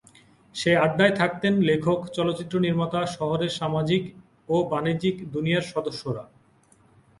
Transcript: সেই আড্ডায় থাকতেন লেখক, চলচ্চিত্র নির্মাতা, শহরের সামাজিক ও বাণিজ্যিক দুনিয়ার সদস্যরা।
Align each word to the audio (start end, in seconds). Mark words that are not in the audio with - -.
সেই 0.55 0.75
আড্ডায় 0.77 1.13
থাকতেন 1.15 1.53
লেখক, 1.69 1.99
চলচ্চিত্র 2.15 2.55
নির্মাতা, 2.59 2.99
শহরের 3.15 3.51
সামাজিক 3.59 4.03
ও 4.49 4.55
বাণিজ্যিক 4.71 5.15
দুনিয়ার 5.33 5.65
সদস্যরা। 5.73 6.23